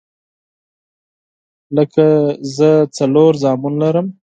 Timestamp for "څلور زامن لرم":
2.97-4.07